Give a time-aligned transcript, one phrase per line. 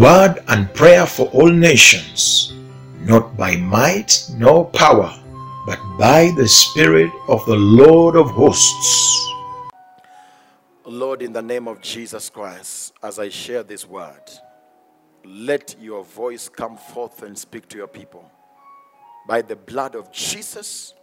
[0.00, 2.54] word and prayer for all nations,
[3.00, 5.14] not by might nor power,
[5.66, 9.28] but by the Spirit of the Lord of hosts.
[10.86, 14.22] Lord, in the name of Jesus Christ, as I share this word,
[15.22, 18.24] let your voice come forth and speak to your people.
[19.28, 20.94] By the blood of Jesus,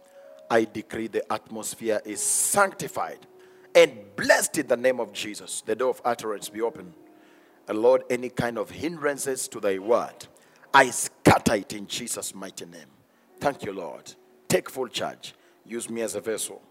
[0.50, 3.28] I decree the atmosphere is sanctified
[3.76, 5.60] and blessed in the name of Jesus.
[5.60, 6.92] The door of utterance be open.
[7.68, 10.26] And Lord, any kind of hindrances to thy word,
[10.72, 12.88] I scatter it in Jesus' mighty name.
[13.38, 14.14] Thank you, Lord.
[14.48, 15.34] Take full charge.
[15.64, 16.62] Use me as a vessel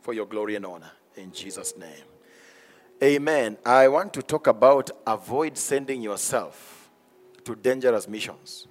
[0.00, 0.90] for your glory and honor.
[1.16, 2.04] In Jesus' name.
[3.02, 3.58] Amen.
[3.64, 6.90] I want to talk about avoid sending yourself
[7.44, 8.66] to dangerous missions.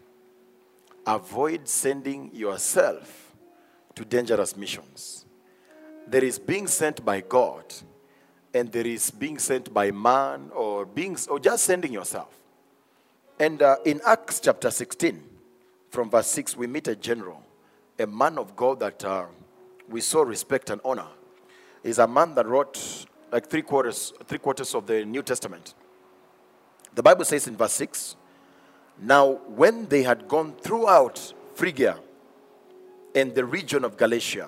[1.06, 3.36] Avoid sending yourself
[3.94, 5.26] to dangerous missions.
[6.08, 7.64] There is being sent by God,
[8.56, 12.30] and there is being sent by man, or being or just sending yourself.
[13.38, 15.22] And uh, in Acts chapter 16,
[15.90, 17.44] from verse 6, we meet a general,
[18.00, 19.26] a man of God that uh,
[19.90, 21.08] we so respect and honor.
[21.84, 25.74] He's a man that wrote like three quarters, three quarters of the New Testament.
[26.94, 28.16] The Bible says in verse 6
[29.02, 32.00] Now, when they had gone throughout Phrygia
[33.14, 34.48] and the region of Galatia,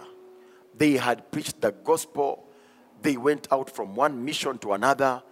[0.77, 2.46] they had preached the gospel.
[3.07, 5.23] They went out from one mission to another.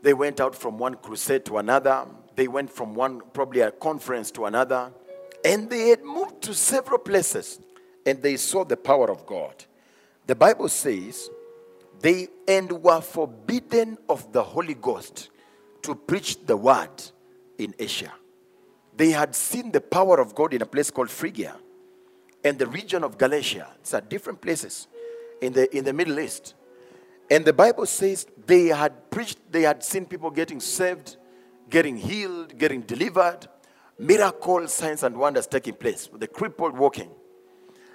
[0.00, 2.06] They went out from one crusade to another.
[2.36, 4.90] They went from one, probably a conference to another.
[5.44, 7.60] And they had moved to several places
[8.06, 9.62] and they saw the power of God.
[10.26, 11.28] The Bible says,
[12.00, 15.28] they and were forbidden of the Holy Ghost
[15.82, 16.96] to preach the word
[17.58, 18.14] in Asia.
[18.96, 21.56] They had seen the power of God in a place called Phrygia
[22.42, 23.68] and the region of Galatia.
[23.80, 24.86] It's at different places
[25.42, 26.54] in the, in the Middle East.
[27.32, 31.16] And the Bible says they had preached, they had seen people getting saved,
[31.70, 33.48] getting healed, getting delivered,
[33.98, 37.08] miracles, signs, and wonders taking place, the crippled walking.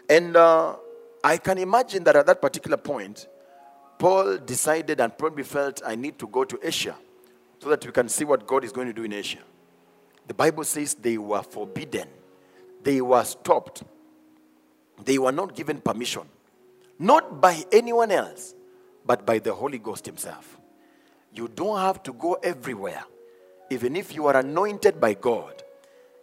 [0.09, 0.77] And uh,
[1.23, 3.27] I can imagine that at that particular point,
[3.99, 6.95] Paul decided and probably felt, I need to go to Asia
[7.59, 9.43] so that we can see what God is going to do in Asia.
[10.25, 12.07] The Bible says they were forbidden,
[12.81, 13.83] they were stopped,
[15.05, 16.23] they were not given permission,
[16.97, 18.55] not by anyone else,
[19.07, 20.59] but by the Holy Ghost Himself.
[21.33, 23.03] You don't have to go everywhere,
[23.71, 25.63] even if you are anointed by God,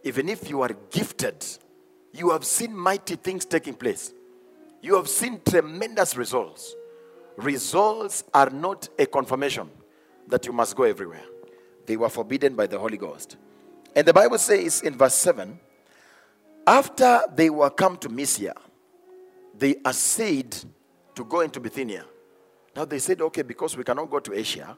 [0.04, 1.44] even if you are gifted.
[2.12, 4.12] You have seen mighty things taking place.
[4.82, 6.76] You have seen tremendous results
[7.36, 9.70] results are not a confirmation
[10.28, 11.24] that you must go everywhere.
[11.86, 13.36] They were forbidden by the Holy Ghost.
[13.94, 15.58] And the Bible says in verse 7
[16.66, 18.54] after they were come to Mysia,
[19.56, 20.56] they essayed
[21.14, 22.04] to go into Bithynia.
[22.74, 24.76] Now they said, okay, because we cannot go to Asia,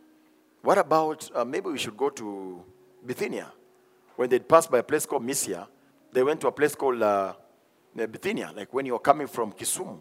[0.63, 2.63] what about uh, maybe we should go to
[3.05, 3.53] Bithynia?
[4.17, 5.69] When they passed by a place called Mysia,
[6.13, 7.35] they went to a place called uh,
[7.95, 9.99] Bithynia, like when you're coming from Kisumu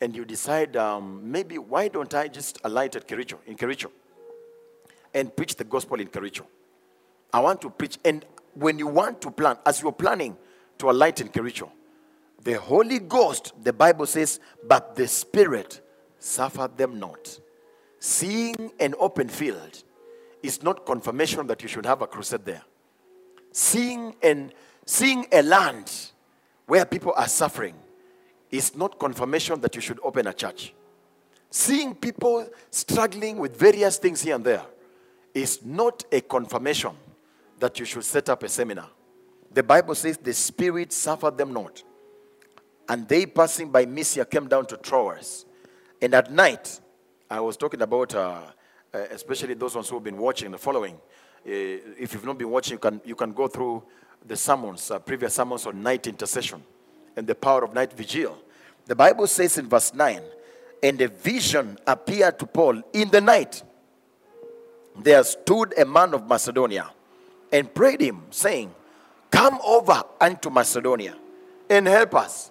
[0.00, 3.90] and you decide, um, maybe why don't I just alight at Kericho, in Kericho,
[5.12, 6.46] and preach the gospel in Kericho?
[7.32, 7.98] I want to preach.
[8.04, 10.36] And when you want to plan, as you're planning
[10.78, 11.70] to alight in Kericho,
[12.42, 15.80] the Holy Ghost, the Bible says, but the Spirit
[16.20, 17.40] suffered them not.
[17.98, 19.82] Seeing an open field
[20.42, 22.62] is not confirmation that you should have a crusade there.
[23.52, 24.52] Seeing and
[24.86, 25.92] seeing a land
[26.66, 27.74] where people are suffering
[28.50, 30.72] is not confirmation that you should open a church.
[31.50, 34.64] Seeing people struggling with various things here and there
[35.34, 36.92] is not a confirmation
[37.58, 38.88] that you should set up a seminar.
[39.52, 41.82] The Bible says the Spirit suffered them not.
[42.88, 45.44] And they passing by Mysia came down to Troas.
[46.02, 46.80] And at night,
[47.30, 48.40] I was talking about, uh,
[48.92, 50.94] uh, especially those ones who have been watching the following.
[50.94, 51.50] Uh,
[51.98, 53.82] if you've not been watching, you can, you can go through
[54.26, 56.62] the sermons, uh, previous sermons on night intercession
[57.16, 58.36] and the power of night vigil.
[58.86, 60.20] The Bible says in verse 9,
[60.82, 63.62] and a vision appeared to Paul in the night.
[64.98, 66.90] There stood a man of Macedonia
[67.52, 68.74] and prayed him, saying,
[69.30, 71.16] Come over unto Macedonia
[71.68, 72.50] and help us.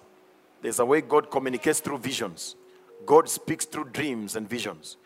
[0.62, 2.56] There's a way God communicates through visions,
[3.06, 4.96] God speaks through dreams and visions.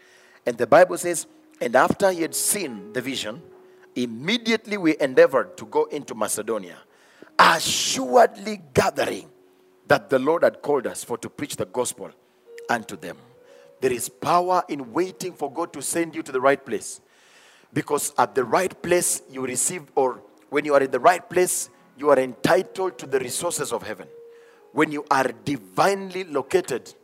[0.47, 1.27] And the Bible says,
[1.61, 3.43] And after he had seen the vision,
[3.95, 6.79] immediately we endeavored to go into Macedonia,
[7.39, 9.29] assuredly gathering
[9.87, 12.11] that the Lord had called us for to preach the gospel
[12.69, 13.17] unto them.
[13.81, 17.01] There is power in waiting for God to send you to the right place.
[17.73, 21.69] Because at the right place, you receive, or when you are in the right place,
[21.99, 24.09] you are entitled to the resources of heaven.
[24.73, 26.95] When you are divinely located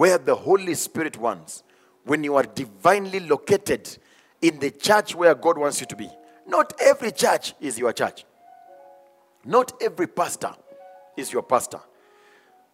[0.00, 1.62] where the Holy Spirit wants,
[2.04, 3.98] when you are divinely located
[4.40, 6.08] in the church where God wants you to be,
[6.46, 8.24] Not every church is your church.
[9.44, 10.54] Not every pastor
[11.18, 11.80] is your pastor.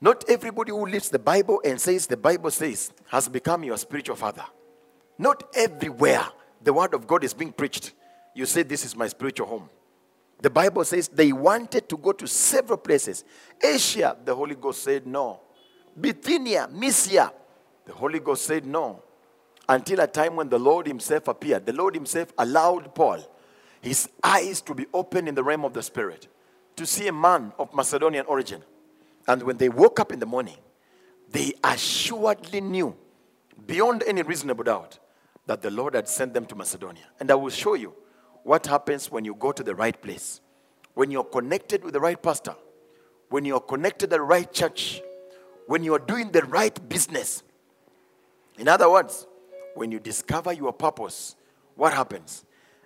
[0.01, 4.15] Not everybody who reads the Bible and says the Bible says has become your spiritual
[4.15, 4.45] father.
[5.19, 6.29] Not everywhere
[6.63, 7.93] the word of God is being preached.
[8.37, 9.69] You say, This is my spiritual home.
[10.43, 13.25] The Bible says they wanted to go to several places.
[13.61, 15.41] Asia, the Holy Ghost said no.
[15.99, 17.33] Bithynia, Mysia,
[17.85, 19.03] the Holy Ghost said no.
[19.69, 21.67] Until a time when the Lord Himself appeared.
[21.67, 23.19] The Lord Himself allowed Paul,
[23.81, 26.29] his eyes to be opened in the realm of the Spirit,
[26.77, 28.63] to see a man of Macedonian origin.
[29.27, 30.57] And when they woke up in the morning,
[31.31, 32.97] they assuredly knew,
[33.67, 34.99] beyond any reasonable doubt,
[35.47, 37.05] that the Lord had sent them to Macedonia.
[37.19, 37.95] And I will show you
[38.45, 40.41] what happens when you go to the right place.
[40.95, 42.55] When you're connected with the right pastor,
[43.31, 45.03] when you're connected to the right church,
[45.67, 47.43] when you're doing the right business.
[48.59, 49.27] In other words,
[49.75, 51.37] when you discover your purpose,
[51.75, 52.45] what happens?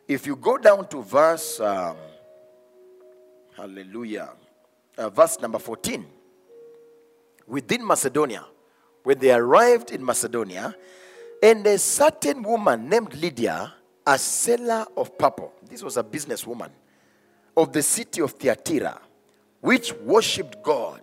[0.08, 1.96] If you go down to verse, um,
[3.56, 4.30] hallelujah,
[4.98, 6.04] uh, verse number 14,
[7.46, 8.44] within Macedonia,
[9.04, 10.74] when they arrived in Macedonia,
[11.42, 13.72] and a certain woman named Lydia,
[14.06, 16.70] a seller of purple, this was a businesswoman,
[17.56, 19.00] of the city of Thyatira,
[19.60, 21.02] which worshipped God.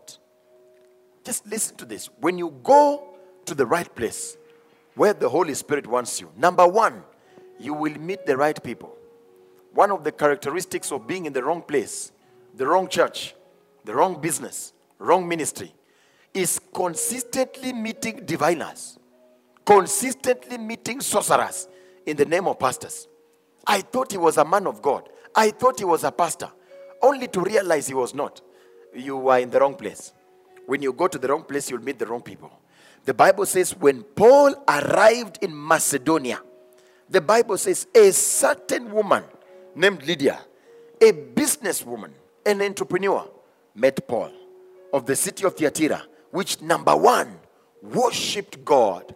[1.27, 2.09] Just listen to this.
[2.21, 3.03] When you go
[3.43, 4.37] to the right place
[4.95, 7.03] where the Holy Spirit wants you, number one,
[7.59, 8.95] you will meet the right people.
[9.73, 12.13] One of the characteristics of being in the wrong place,
[12.55, 13.35] the wrong church,
[13.83, 15.73] the wrong business, wrong ministry,
[16.33, 18.97] is consistently meeting diviners,
[19.65, 21.67] consistently meeting sorcerers
[22.05, 23.09] in the name of pastors.
[23.67, 25.09] I thought he was a man of God.
[25.35, 26.49] I thought he was a pastor,
[27.01, 28.39] only to realize he was not.
[28.95, 30.13] You were in the wrong place.
[30.67, 32.51] When you go to the wrong place, you'll meet the wrong people.
[33.05, 36.41] The Bible says when Paul arrived in Macedonia,
[37.09, 39.23] the Bible says a certain woman
[39.73, 40.39] named Lydia,
[41.01, 42.11] a businesswoman,
[42.45, 43.25] an entrepreneur,
[43.73, 44.31] met Paul
[44.91, 47.39] of the city of Thyatira which number one,
[47.81, 49.15] worshipped God.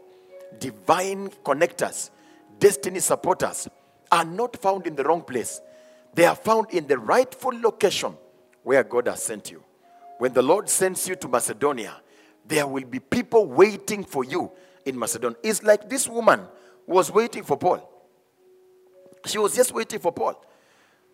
[0.59, 2.11] Divine connectors,
[2.59, 3.67] destiny supporters
[4.11, 5.59] are not found in the wrong place.
[6.13, 8.15] They are found in the rightful location
[8.63, 9.63] where God has sent you.
[10.21, 11.99] When the Lord sends you to Macedonia,
[12.45, 14.51] there will be people waiting for you
[14.85, 15.35] in Macedonia.
[15.41, 16.41] It's like this woman
[16.85, 17.89] was waiting for Paul.
[19.25, 20.45] She was just waiting for Paul.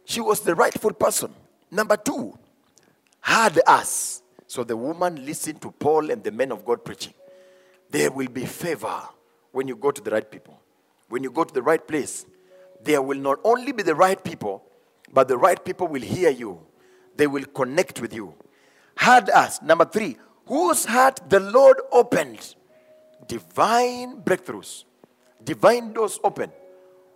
[0.04, 1.34] She was the rightful person.
[1.72, 2.38] Number two,
[3.22, 7.14] had us so the woman listened to Paul and the men of God preaching.
[7.90, 9.04] There will be favor
[9.54, 10.60] when you go to the right people.
[11.08, 12.26] When you go to the right place,
[12.84, 14.66] there will not only be the right people,
[15.14, 16.60] but the right people will hear you.
[17.16, 18.34] They will connect with you.
[18.98, 19.62] Had us.
[19.62, 22.56] Number three, whose heart the Lord opened.
[23.28, 24.86] Divine breakthroughs.
[25.44, 26.52] Divine doors open.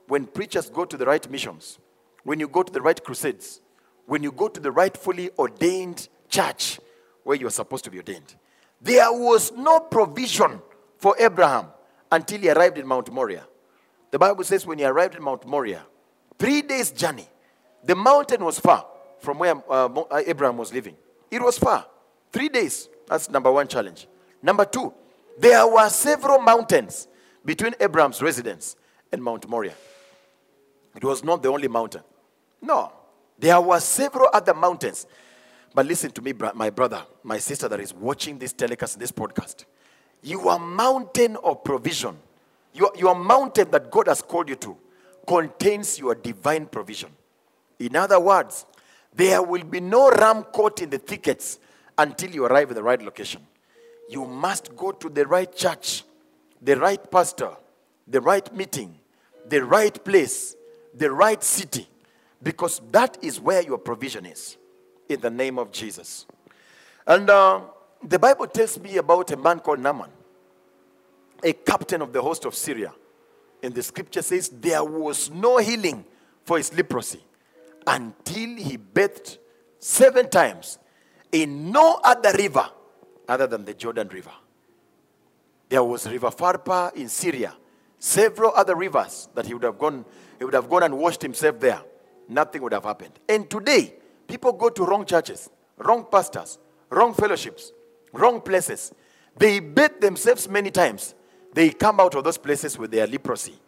[0.08, 1.80] When preachers go to the right missions,
[2.24, 3.62] when you go to the right crusades,
[4.06, 6.80] when you go to the rightfully ordained church,
[7.24, 8.36] where you are supposed to be ordained.
[8.82, 10.62] There was no provision
[10.98, 11.68] for Abraham
[12.12, 13.48] until he arrived in Mount Moriah.
[14.12, 15.86] The Bible says when he arrived in Mount Moriah,
[16.38, 17.28] three days' journey,
[17.84, 18.86] the mountain was far
[19.20, 20.96] from where uh, uh, Abraham was living.
[21.32, 21.88] It was far.
[22.32, 22.90] Three days.
[23.08, 24.08] That's number one challenge.
[24.44, 24.94] Number two,
[25.40, 27.08] there were several mountains
[27.44, 28.76] between Abraham's residence
[29.12, 29.74] and Mount Moriah.
[30.96, 32.04] It was not the only mountain.
[32.62, 32.92] No,
[33.40, 35.08] there were several other mountains
[35.74, 39.66] but listen to me, my brother, my sister that is watching this telecast, this podcast.
[40.22, 42.18] Your mountain of provision,
[42.74, 44.78] your, your mountain that God has called you to,
[45.26, 47.10] contains your divine provision.
[47.80, 48.66] In other words,
[49.14, 51.60] there will be no ram caught in the thickets
[51.98, 53.42] until you arrive at the right location.
[54.10, 56.04] You must go to the right church,
[56.62, 57.52] the right pastor,
[58.08, 59.00] the right meeting,
[59.48, 60.56] the right place,
[60.94, 61.88] the right city,
[62.42, 64.58] because that is where your provision is
[65.10, 66.26] in the name of Jesus.
[67.06, 67.62] And uh,
[68.04, 70.10] the Bible tells me about a man called Naaman,
[71.44, 72.94] a captain of the host of Syria.
[73.64, 76.04] And the scripture says there was no healing
[76.44, 77.22] for his leprosy
[77.88, 79.38] until he bathed
[79.80, 80.78] seven times
[81.32, 82.70] in no other river
[83.28, 84.32] other than the Jordan River.
[85.70, 87.56] There was River Pharpar in Syria,
[87.98, 90.06] several other rivers that he would have gone,
[90.38, 91.82] he would have gone and washed himself there.
[92.28, 93.20] Nothing would have happened.
[93.28, 93.96] And today,
[94.32, 96.58] People go to wrong churches, wrong pastors,
[96.90, 97.74] wrong fellowships,
[98.14, 98.94] wrong places.
[99.36, 101.16] They bet themselves many times.
[101.54, 103.60] They come out of those places with their leprosy.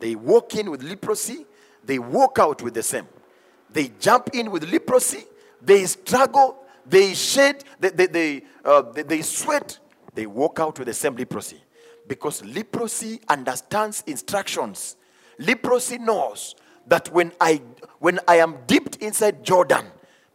[0.00, 1.46] They walk in with leprosy,
[1.84, 3.06] they walk out with the same.
[3.70, 5.24] They jump in with leprosy,
[5.60, 6.56] they struggle,
[6.86, 9.78] they shed, they, they, they, uh, they, they sweat,
[10.14, 11.60] they walk out with the same leprosy.
[12.06, 14.96] Because leprosy understands instructions.
[15.38, 16.54] Leprosy knows
[16.86, 17.60] that when I
[17.98, 19.84] when I am dipped inside Jordan,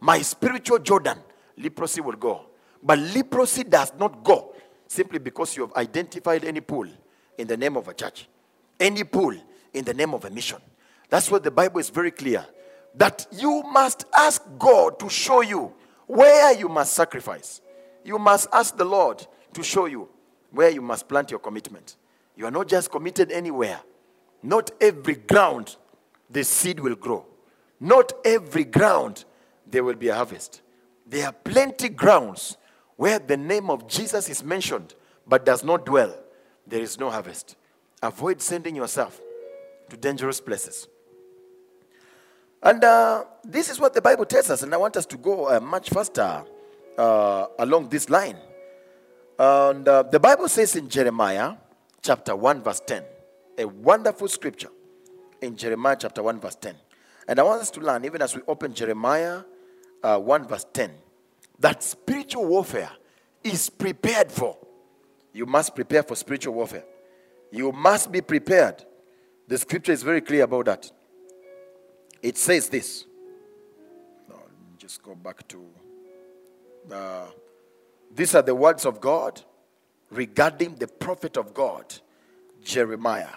[0.00, 1.18] my spiritual Jordan,
[1.58, 2.46] leprosy will go.
[2.82, 4.54] But leprosy does not go
[4.86, 6.86] simply because you have identified any pool
[7.38, 8.28] in the name of a church,
[8.78, 9.34] any pool
[9.72, 10.58] in the name of a mission.
[11.08, 12.46] That's what the Bible is very clear
[12.96, 15.72] that you must ask God to show you
[16.06, 17.60] where you must sacrifice.
[18.04, 20.08] You must ask the Lord to show you
[20.50, 21.96] where you must plant your commitment.
[22.36, 23.80] You are not just committed anywhere.
[24.42, 25.76] Not every ground
[26.30, 27.24] the seed will grow.
[27.80, 29.24] Not every ground
[29.66, 30.62] there will be a harvest.
[31.06, 32.56] There are plenty grounds
[32.96, 34.94] where the name of Jesus is mentioned
[35.26, 36.14] but does not dwell.
[36.66, 37.56] There is no harvest.
[38.02, 39.20] Avoid sending yourself
[39.88, 40.88] to dangerous places.
[42.64, 45.54] And uh, this is what the Bible tells us, and I want us to go
[45.54, 46.42] uh, much faster
[46.96, 48.38] uh, along this line.
[49.38, 51.56] And uh, the Bible says in Jeremiah
[52.00, 53.02] chapter 1, verse 10,
[53.58, 54.70] a wonderful scripture
[55.42, 56.74] in Jeremiah chapter 1, verse 10.
[57.28, 59.42] And I want us to learn, even as we open Jeremiah
[60.02, 60.90] uh, 1, verse 10,
[61.58, 62.92] that spiritual warfare
[63.42, 64.56] is prepared for.
[65.34, 66.84] You must prepare for spiritual warfare.
[67.50, 68.84] You must be prepared.
[69.48, 70.90] The scripture is very clear about that.
[72.24, 73.04] It says this.
[74.30, 74.36] No,
[74.78, 75.62] just go back to
[76.88, 77.26] the.
[78.14, 79.42] These are the words of God
[80.10, 81.84] regarding the prophet of God,
[82.62, 83.28] Jeremiah.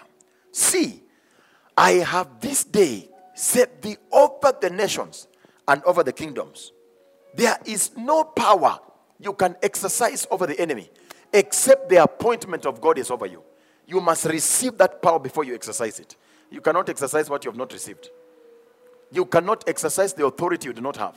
[0.52, 1.02] See,
[1.76, 5.28] I have this day set thee over the nations
[5.66, 6.72] and over the kingdoms.
[7.34, 8.78] There is no power
[9.20, 10.88] you can exercise over the enemy
[11.34, 13.42] except the appointment of God is over you.
[13.86, 16.16] You must receive that power before you exercise it.
[16.50, 18.08] You cannot exercise what you have not received.
[19.10, 21.14] You cannot exercise the authority you do not have.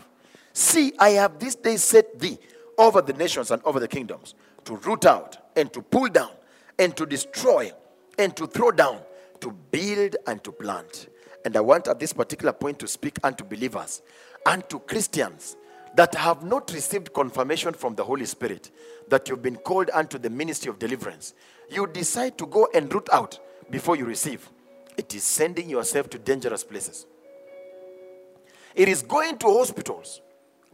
[0.54, 2.38] See, I have this day set thee
[2.78, 6.32] over the nations and over the kingdoms to root out and to pull down
[6.80, 7.72] and to destroy
[8.18, 9.00] and to throw down,
[9.40, 11.08] to build and to plant.
[11.46, 14.02] And I want at this particular point to speak unto believers
[14.46, 15.58] and to Christians
[15.96, 18.72] that have not received confirmation from the Holy Spirit
[19.10, 21.34] that you've been called unto the ministry of deliverance.
[21.70, 24.50] You decide to go and root out before you receive.
[24.98, 27.06] It is sending yourself to dangerous places.
[28.76, 30.22] It is going to hospitals,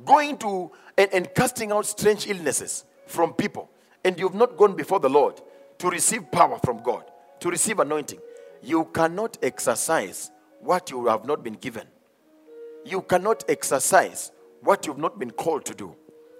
[0.05, 3.69] going to and, and casting out strange illnesses from people.
[4.03, 5.41] And you've not gone before the Lord
[5.79, 7.03] to receive power from God,
[7.39, 8.19] to receive anointing.
[8.61, 11.87] You cannot exercise what you have not been given.
[12.85, 15.95] You cannot exercise what you've not been called to do.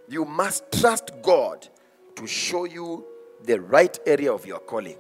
[0.07, 1.67] You must trust God
[2.15, 3.05] to show you
[3.43, 4.97] the right area of your calling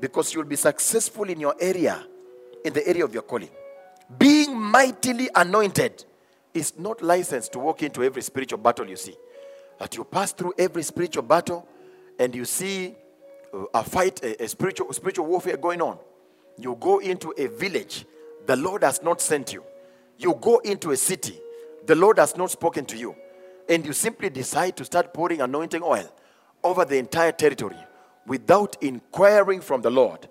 [0.00, 2.04] because you'll be successful in your area,
[2.64, 3.50] in the area of your calling.
[4.18, 6.04] Being mightily anointed
[6.54, 9.16] is not licensed to walk into every spiritual battle you see.
[9.78, 11.66] That you pass through every spiritual battle
[12.18, 12.94] and you see
[13.52, 15.98] uh, a fight, a, a spiritual, spiritual warfare going on.
[16.58, 18.06] You go into a village,
[18.46, 19.62] the Lord has not sent you.
[20.18, 21.38] You go into a city,
[21.84, 23.14] the Lord has not spoken to you.
[23.68, 26.10] And you simply decide to start pouring anointing oil
[26.62, 27.76] over the entire territory
[28.26, 30.28] without inquiring from the Lord.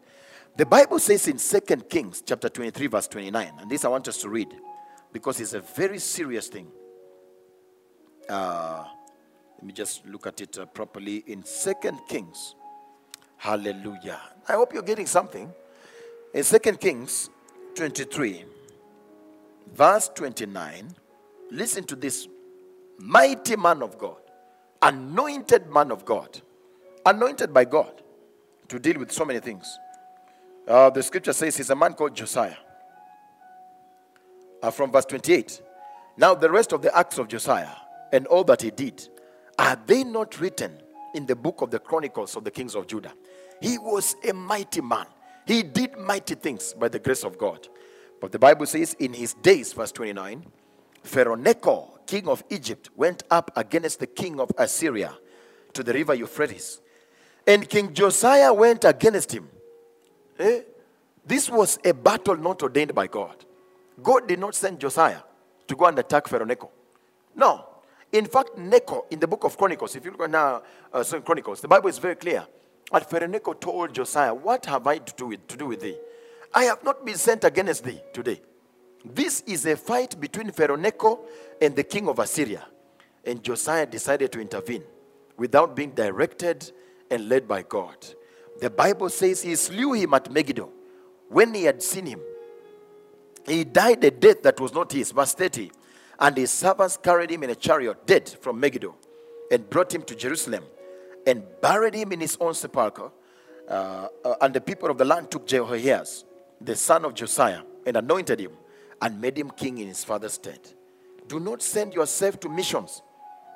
[0.57, 4.21] The Bible says in 2 Kings chapter 23 verse 29, and this I want us
[4.21, 4.47] to read
[5.12, 6.67] because it's a very serious thing.
[8.29, 8.85] Uh,
[9.57, 11.74] let me just look at it uh, properly in 2
[12.07, 12.55] Kings.
[13.35, 14.21] Hallelujah.
[14.47, 15.53] I hope you're getting something.
[16.33, 17.29] In 2 Kings
[17.75, 18.45] 23
[19.74, 20.88] verse 29,
[21.51, 22.29] listen to this
[22.97, 24.21] mighty man of God,
[24.81, 26.41] anointed man of God,
[27.05, 28.01] anointed by God
[28.69, 29.79] to deal with so many things.
[30.67, 32.55] Uh, the scripture says he's a man called Josiah.
[34.62, 35.62] Uh, from verse 28.
[36.17, 37.75] Now, the rest of the acts of Josiah
[38.12, 39.07] and all that he did,
[39.60, 40.81] are they not written
[41.13, 43.13] in the book of the Chronicles of the kings of Judah?
[43.62, 45.05] He was a mighty man.
[45.45, 47.67] He did mighty things by the grace of God.
[48.19, 50.45] But the Bible says, in his days, verse 29,
[51.03, 55.15] Pharaoh Necho, king of Egypt, went up against the king of Assyria
[55.74, 56.81] to the river Euphrates.
[57.45, 59.50] And King Josiah went against him
[60.39, 60.62] Eh?
[61.25, 63.46] This was a battle not ordained by God.
[64.01, 65.22] God did not send Josiah
[65.68, 66.70] to go and attack Pharaoh Necho.
[67.36, 67.65] No.
[68.12, 70.62] In fact, Necho, in the book of Chronicles, if you look at now,
[70.94, 72.46] uh, so Chronicles, the Bible is very clear.
[72.92, 75.98] But Pharaoh Necho told Josiah, What have I to do, with, to do with thee?
[76.54, 78.42] I have not been sent against thee today.
[79.04, 81.20] This is a fight between Pharaoh Necho
[81.62, 82.65] and the king of Assyria.
[83.25, 84.84] And Josiah decided to intervene
[85.38, 86.72] without being directed
[87.10, 87.98] and led by God.
[88.59, 90.69] The Bible says he slew him at Megiddo
[91.29, 92.21] when he had seen him.
[93.45, 95.12] He died a death that was not his.
[95.12, 95.71] Verse 30.
[96.19, 98.95] And his servants carried him in a chariot, dead from Megiddo,
[99.51, 100.63] and brought him to Jerusalem,
[101.27, 103.12] and buried him in his own sepulchre.
[103.67, 106.24] Uh, uh, and the people of the land took Jehoahaz,
[106.62, 108.51] the son of Josiah, and anointed him,
[109.01, 110.59] and made him king in his father's stead.
[111.27, 113.01] Do not send yourself to missions,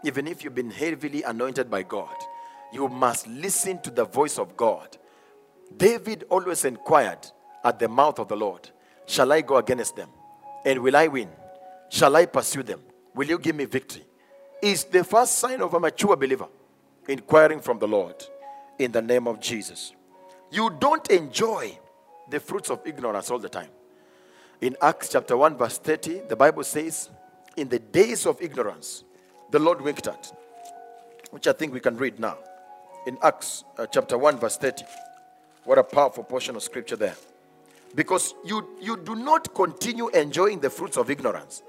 [0.03, 2.13] even if you've been heavily anointed by God.
[2.71, 4.97] You must listen to the voice of God.
[5.75, 7.27] David always inquired
[7.63, 8.69] at the mouth of the Lord
[9.05, 10.09] Shall I go against them?
[10.63, 11.29] And will I win?
[11.89, 12.79] Shall I pursue them?
[13.15, 14.05] Will you give me victory?
[14.61, 16.47] Is the first sign of a mature believer
[17.09, 18.23] inquiring from the Lord
[18.77, 19.93] in the name of Jesus.
[20.51, 21.77] You don't enjoy
[22.29, 23.69] the fruits of ignorance all the time.
[24.61, 27.09] In Acts chapter 1, verse 30, the Bible says,
[27.57, 29.03] In the days of ignorance,
[29.51, 30.31] the Lord winked at,
[31.31, 32.37] which I think we can read now.
[33.05, 34.83] In Acts uh, chapter 1, verse 30.
[35.63, 37.15] What a powerful portion of scripture there.
[37.95, 41.63] Because you, you do not continue enjoying the fruits of ignorance.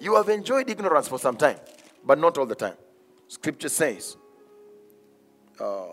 [0.00, 1.58] You have enjoyed ignorance for some time,
[2.04, 2.74] but not all the time.
[3.28, 4.16] Scripture says,
[5.60, 5.84] uh,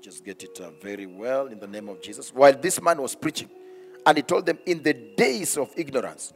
[0.00, 2.32] just get it uh, very well in the name of Jesus.
[2.32, 3.50] While this man was preaching,
[4.06, 6.32] and he told them, In the days of ignorance,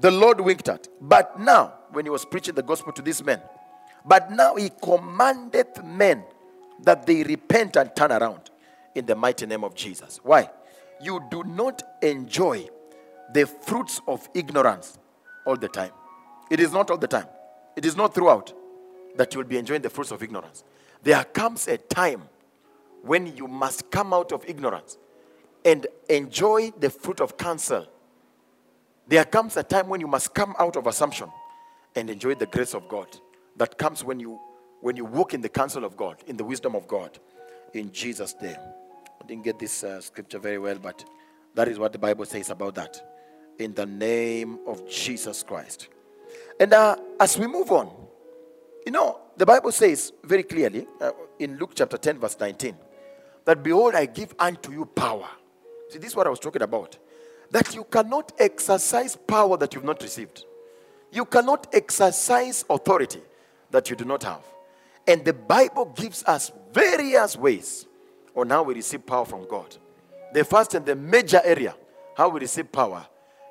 [0.00, 0.88] the Lord winked at.
[1.00, 3.42] But now, when he was preaching the gospel to these men,
[4.04, 6.24] but now he commandeth men
[6.82, 8.50] that they repent and turn around
[8.94, 10.20] in the mighty name of Jesus.
[10.22, 10.48] Why?
[11.00, 12.68] You do not enjoy
[13.32, 14.98] the fruits of ignorance
[15.44, 15.92] all the time.
[16.50, 17.26] It is not all the time,
[17.76, 18.52] it is not throughout
[19.16, 20.64] that you will be enjoying the fruits of ignorance.
[21.02, 22.22] There comes a time
[23.02, 24.96] when you must come out of ignorance
[25.64, 27.86] and enjoy the fruit of counsel.
[29.06, 31.30] There comes a time when you must come out of assumption
[31.94, 33.08] and enjoy the grace of God
[33.58, 34.40] that comes when you
[34.80, 37.18] when you walk in the counsel of God, in the wisdom of God,
[37.74, 38.56] in Jesus' name.
[39.20, 41.04] I didn't get this uh, scripture very well, but
[41.54, 43.02] that is what the Bible says about that.
[43.58, 45.88] In the name of Jesus Christ.
[46.60, 47.90] And uh, as we move on,
[48.86, 51.10] you know, the Bible says very clearly uh,
[51.40, 52.76] in Luke chapter 10, verse 19,
[53.44, 55.28] that behold, I give unto you power.
[55.88, 56.96] See, this is what I was talking about.
[57.50, 60.44] That you cannot exercise power that you've not received.
[61.10, 63.22] You cannot exercise authority
[63.70, 64.42] that you do not have.
[65.06, 67.86] And the Bible gives us various ways
[68.34, 69.76] on how we receive power from God.
[70.32, 71.74] The first and the major area
[72.18, 73.06] how we receive power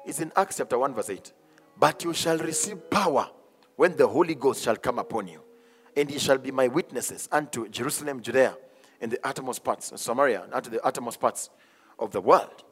[0.05, 1.31] is in Acts chapter 1, verse 8.
[1.79, 3.29] But you shall receive power
[3.77, 5.41] when the Holy Ghost shall come upon you,
[5.95, 8.57] and ye shall be my witnesses unto Jerusalem, Judea,
[8.99, 11.49] and the uttermost parts, of Samaria, and unto the uttermost parts
[11.97, 12.65] of the world.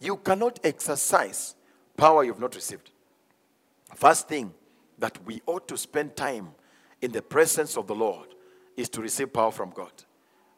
[0.00, 1.56] You cannot exercise
[1.96, 2.90] power you've not received.
[3.94, 4.54] First thing
[4.98, 6.50] that we ought to spend time
[7.02, 8.28] in the presence of the Lord
[8.76, 9.92] is to receive power from God.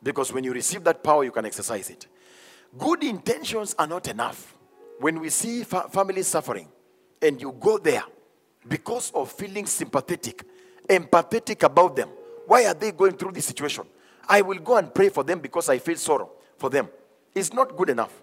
[0.03, 2.07] Because when you receive that power, you can exercise it.
[2.79, 4.55] Good intentions are not enough.
[5.01, 6.69] When we see fa- families suffering
[7.21, 8.05] and you go there
[8.69, 10.45] because of feeling sympathetic,
[10.89, 12.11] empathetic about them,
[12.47, 13.87] why are they going through this situation?
[14.29, 16.89] I will go and pray for them because I feel sorrow for them.
[17.35, 18.23] It's not good enough.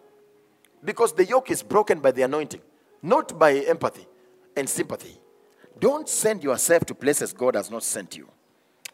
[0.84, 2.62] Because the yoke is broken by the anointing,
[3.01, 4.07] not by empathy
[4.55, 5.20] and sympathy.
[5.82, 8.30] Don't send yourself to places God has not sent you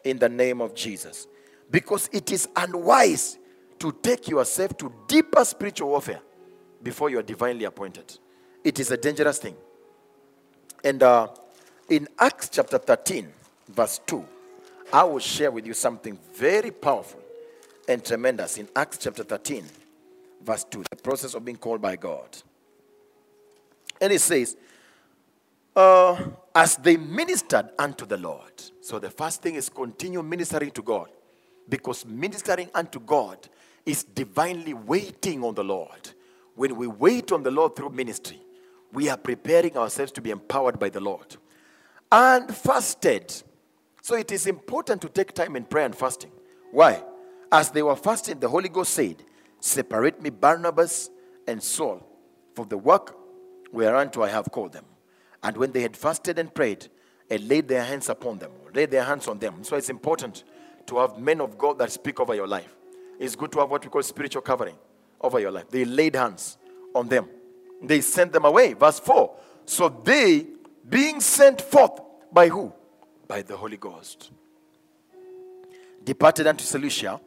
[0.04, 1.26] in the name of Jesus.
[1.70, 3.38] Because it is unwise
[3.78, 6.22] to take yourself to deeper spiritual warfare
[6.82, 8.18] before you are divinely appointed.
[8.64, 9.54] It is a dangerous thing.
[10.82, 11.28] And uh,
[11.90, 13.28] in Acts chapter 13,
[13.68, 14.24] verse 2,
[14.90, 17.20] I will share with you something very powerful
[17.86, 19.62] and tremendous in Acts chapter 13,
[20.42, 22.38] verse 2, the process of being called by God.
[24.00, 24.56] And it says,
[25.74, 26.20] uh,
[26.54, 28.52] as they ministered unto the Lord.
[28.80, 31.08] So the first thing is continue ministering to God
[31.68, 33.48] because ministering unto God
[33.84, 36.10] is divinely waiting on the Lord.
[36.54, 38.40] When we wait on the Lord through ministry,
[38.92, 41.36] we are preparing ourselves to be empowered by the Lord.
[42.10, 43.42] And fasted.
[44.02, 46.32] So it is important to take time in prayer and fasting.
[46.72, 47.02] Why?
[47.52, 49.22] As they were fasting, the Holy Ghost said,
[49.60, 51.10] Separate me, Barnabas
[51.46, 52.06] and Saul,
[52.54, 53.16] for the work
[53.72, 54.84] whereunto I have called them.
[55.42, 56.88] And when they had fasted and prayed
[57.30, 59.62] and laid their hands upon them, laid their hands on them.
[59.62, 60.44] So it's important
[60.86, 62.74] to have men of God that speak over your life.
[63.18, 64.76] It's good to have what we call spiritual covering
[65.20, 65.68] over your life.
[65.68, 66.56] They laid hands
[66.94, 67.28] on them,
[67.82, 68.72] they sent them away.
[68.72, 69.34] Verse 4.
[69.66, 70.46] So they,
[70.88, 72.00] being sent forth
[72.32, 72.72] by who?
[73.26, 74.30] By the Holy Ghost,
[76.02, 77.20] departed unto Seleucia,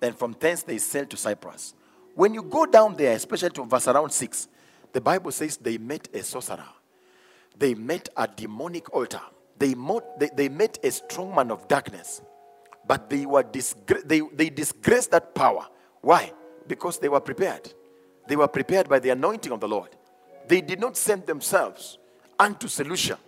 [0.00, 1.74] and from thence they sailed to Cyprus.
[2.14, 4.48] When you go down there, especially to verse around 6,
[4.92, 6.64] the Bible says they met a sorcerer
[7.58, 9.20] they met a demonic altar.
[9.58, 12.22] They, met, they, they met a strong man of darkness.
[12.86, 15.66] But they, were disgra- they, they disgraced that power.
[16.00, 16.32] Why?
[16.66, 17.72] Because they were prepared.
[18.28, 19.90] They were prepared by the anointing of the Lord.
[20.46, 21.98] They did not send themselves
[22.38, 23.18] unto Seleucia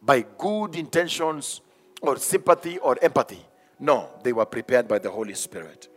[0.00, 1.60] by good intentions
[2.00, 3.44] or sympathy or empathy.
[3.78, 5.88] No, they were prepared by the Holy Spirit.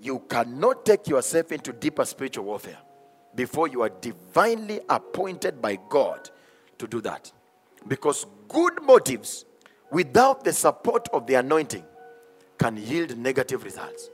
[0.00, 2.78] You cannot take yourself into deeper spiritual warfare
[3.34, 6.30] before you are divinely appointed by God
[6.78, 7.32] to do that.
[7.86, 9.44] Because good motives
[9.90, 11.84] without the support of the anointing
[12.58, 14.10] can yield negative results.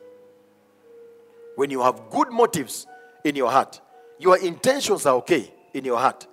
[1.57, 2.87] When you have good motives
[3.23, 3.81] in your heart,
[4.19, 6.27] your intentions are okay in your heart.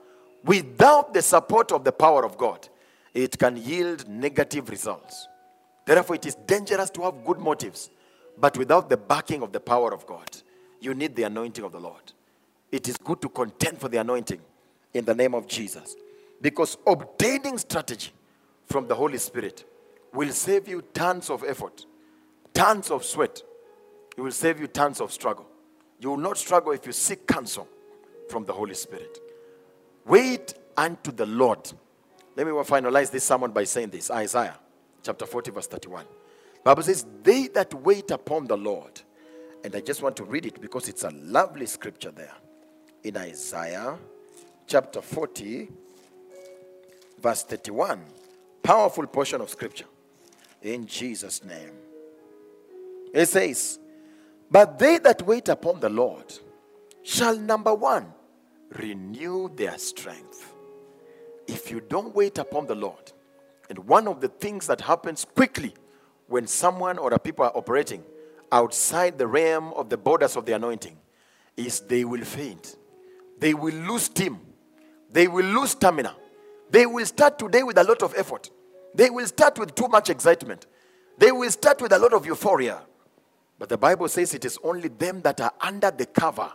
[0.43, 2.67] Without the support of the power of God,
[3.13, 5.27] it can yield negative results.
[5.85, 7.89] Therefore, it is dangerous to have good motives,
[8.37, 10.29] but without the backing of the power of God,
[10.79, 12.13] you need the anointing of the Lord.
[12.71, 14.39] It is good to contend for the anointing
[14.93, 15.95] in the name of Jesus
[16.41, 18.11] because obtaining strategy
[18.65, 19.65] from the Holy Spirit
[20.13, 21.85] will save you tons of effort,
[22.53, 23.41] tons of sweat.
[24.17, 25.47] It will save you tons of struggle.
[25.99, 27.67] You will not struggle if you seek counsel
[28.29, 29.19] from the Holy Spirit.
[30.05, 31.71] Wait unto the Lord.
[32.35, 34.57] Let me finalize this sermon by saying this Isaiah
[35.03, 36.05] chapter 40, verse 31.
[36.63, 39.01] Bible says, They that wait upon the Lord,
[39.63, 42.33] and I just want to read it because it's a lovely scripture there
[43.03, 43.97] in Isaiah
[44.67, 45.69] chapter 40,
[47.21, 48.01] verse 31.
[48.63, 49.85] Powerful portion of scripture.
[50.61, 51.73] In Jesus' name.
[53.13, 53.79] It says,
[54.49, 56.33] But they that wait upon the Lord
[57.03, 58.13] shall, number one,
[58.77, 60.53] renew their strength.
[61.47, 63.11] If you don't wait upon the Lord,
[63.69, 65.73] and one of the things that happens quickly
[66.27, 68.03] when someone or a people are operating
[68.51, 70.97] outside the realm of the borders of the anointing
[71.57, 72.75] is they will faint.
[73.39, 74.39] They will lose steam.
[75.09, 76.15] They will lose stamina.
[76.71, 78.49] They will start today with a lot of effort.
[78.95, 80.65] They will start with too much excitement.
[81.17, 82.81] They will start with a lot of euphoria.
[83.59, 86.51] But the Bible says it is only them that are under the cover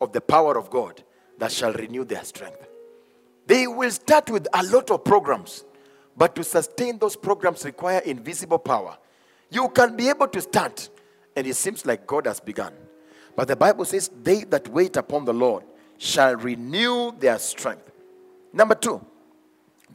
[0.00, 1.02] of the power of God
[1.38, 2.66] that shall renew their strength.
[3.46, 5.64] They will start with a lot of programs,
[6.16, 8.96] but to sustain those programs require invisible power.
[9.50, 10.88] You can be able to start,
[11.36, 12.72] and it seems like God has begun.
[13.36, 15.64] But the Bible says, They that wait upon the Lord
[15.98, 17.90] shall renew their strength.
[18.52, 19.04] Number two,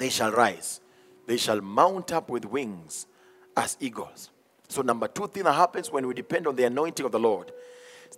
[0.01, 0.81] they shall rise.
[1.27, 3.05] They shall mount up with wings
[3.55, 4.29] as eagles.
[4.67, 7.51] So, number two thing that happens when we depend on the anointing of the Lord,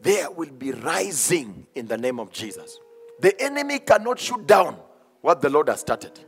[0.02, 2.80] there will be rising in the name of Jesus.
[3.20, 4.78] The enemy cannot shoot down
[5.22, 6.20] what the Lord has started.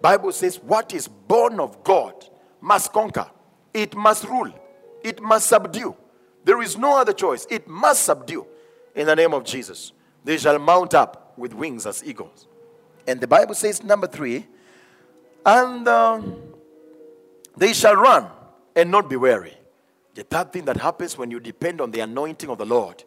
[0.00, 2.14] Bible says, what is born of God
[2.60, 3.30] must conquer.
[3.74, 4.52] It must rule.
[5.02, 5.96] It must subdue.
[6.44, 7.46] There is no other choice.
[7.50, 8.46] It must subdue
[8.94, 9.92] in the name of Jesus.
[10.24, 12.46] They shall mount up with wings as eagles.
[13.06, 14.46] And the Bible says, number three,
[15.44, 16.20] and uh,
[17.56, 18.28] they shall run
[18.76, 19.54] and not be weary.
[20.14, 23.04] The third thing that happens when you depend on the anointing of the Lord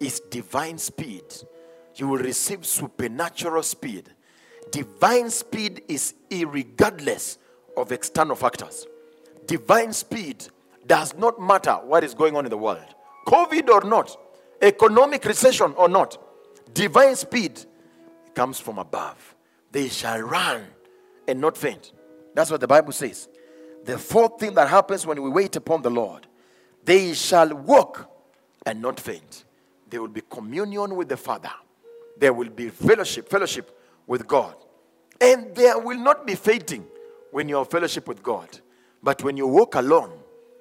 [0.00, 1.24] is divine speed.
[1.96, 4.10] You will receive supernatural speed.
[4.70, 7.38] Divine speed is regardless
[7.76, 8.86] of external factors.
[9.46, 10.46] Divine speed
[10.86, 12.84] does not matter what is going on in the world.
[13.26, 14.16] COVID or not,
[14.60, 16.18] economic recession or not,
[16.74, 17.60] divine speed
[18.34, 19.34] comes from above.
[19.70, 20.66] They shall run
[21.28, 21.92] and not faint.
[22.34, 23.28] That's what the Bible says.
[23.84, 26.26] The fourth thing that happens when we wait upon the Lord,
[26.84, 28.10] they shall walk
[28.66, 29.44] and not faint.
[29.90, 31.52] There will be communion with the Father.
[32.16, 34.54] There will be fellowship, fellowship with God.
[35.20, 36.86] And there will not be fainting
[37.30, 38.48] when you have fellowship with God.
[39.02, 40.12] But when you walk alone,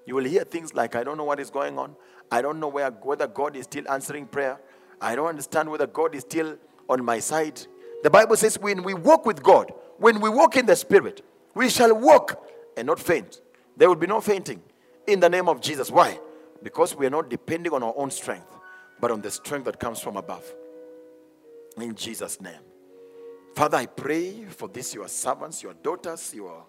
[0.05, 1.95] you will hear things like, I don't know what is going on.
[2.31, 4.59] I don't know where, whether God is still answering prayer.
[4.99, 6.57] I don't understand whether God is still
[6.89, 7.61] on my side.
[8.03, 11.69] The Bible says, when we walk with God, when we walk in the Spirit, we
[11.69, 13.41] shall walk and not faint.
[13.77, 14.61] There will be no fainting
[15.07, 15.91] in the name of Jesus.
[15.91, 16.19] Why?
[16.61, 18.55] Because we are not depending on our own strength,
[18.99, 20.43] but on the strength that comes from above.
[21.77, 22.61] In Jesus' name.
[23.55, 26.63] Father, I pray for this, your servants, your daughters, your,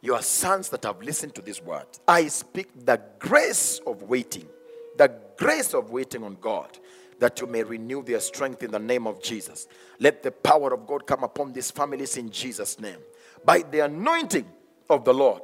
[0.00, 1.86] your sons that have listened to this word.
[2.08, 4.48] I speak the grace of waiting,
[4.96, 6.78] the grace of waiting on God
[7.24, 9.66] that you may renew their strength in the name of Jesus.
[9.98, 12.98] Let the power of God come upon these families in Jesus' name.
[13.46, 14.44] By the anointing
[14.90, 15.40] of the Lord,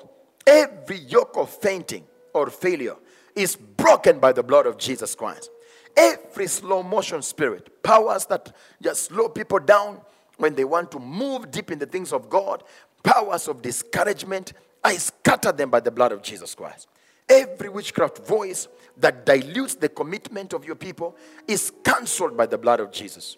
[0.46, 2.96] every yoke of fainting or failure
[3.34, 5.48] is broken by the blood of Jesus Christ.
[5.96, 10.02] Every slow motion spirit, powers that just slow people down
[10.36, 12.62] when they want to move deep in the things of God,
[13.02, 14.52] powers of discouragement,
[14.84, 16.88] I scatter them by the blood of Jesus Christ.
[17.30, 18.66] Every witchcraft voice
[18.96, 21.16] that dilutes the commitment of your people
[21.46, 23.36] is cancelled by the blood of Jesus.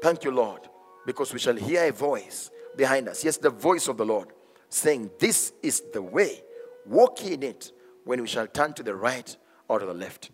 [0.00, 0.60] Thank you, Lord,
[1.04, 3.24] because we shall hear a voice behind us.
[3.24, 4.28] Yes, the voice of the Lord
[4.68, 6.42] saying, This is the way.
[6.86, 7.72] Walk in it
[8.04, 10.30] when we shall turn to the right or to the left.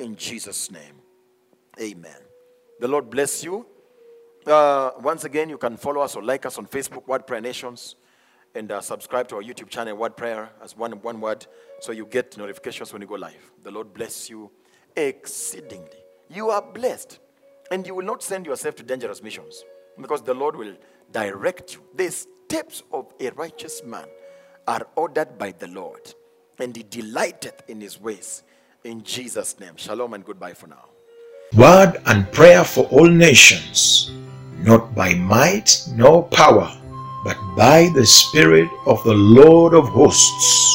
[0.00, 0.94] In Jesus' name.
[1.80, 2.20] Amen.
[2.80, 3.66] The Lord bless you.
[4.44, 7.94] Uh, once again, you can follow us or like us on Facebook, Word Prayer Nations
[8.54, 11.46] and uh, subscribe to our YouTube channel, Word Prayer, as one, one word,
[11.80, 13.50] so you get notifications when you go live.
[13.62, 14.50] The Lord bless you
[14.96, 15.98] exceedingly.
[16.28, 17.20] You are blessed.
[17.70, 19.64] And you will not send yourself to dangerous missions
[20.00, 20.74] because the Lord will
[21.12, 21.82] direct you.
[21.94, 24.06] The steps of a righteous man
[24.66, 26.14] are ordered by the Lord,
[26.58, 28.42] and he delighteth in his ways.
[28.84, 29.76] In Jesus' name.
[29.76, 30.86] Shalom and goodbye for now.
[31.54, 34.12] Word and prayer for all nations,
[34.58, 36.70] not by might nor power,
[37.22, 40.68] but by the Spirit of the Lord of hosts.